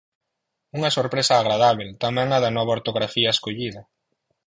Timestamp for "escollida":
3.35-3.81